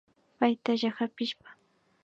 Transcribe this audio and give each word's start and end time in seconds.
Paytalla 0.39 0.89
kapishpa 0.97 1.49